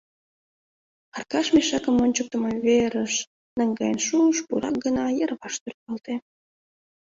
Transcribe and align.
Аркаш 1.15 1.47
мешакым 1.55 1.95
ончыктымо 2.03 2.51
верыш 2.65 3.13
наҥгаен 3.57 3.99
шуыш— 4.05 4.37
пурак 4.47 4.75
гына 4.85 5.05
йырваш 5.17 5.55
тӱргалте. 5.61 6.13